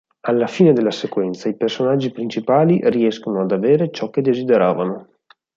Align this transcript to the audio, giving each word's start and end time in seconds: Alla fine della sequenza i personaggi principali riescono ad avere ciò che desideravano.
Alla 0.21 0.47
fine 0.47 0.73
della 0.73 0.89
sequenza 0.89 1.47
i 1.47 1.55
personaggi 1.55 2.11
principali 2.11 2.79
riescono 2.89 3.41
ad 3.43 3.51
avere 3.51 3.91
ciò 3.91 4.09
che 4.09 4.21
desideravano. 4.23 5.07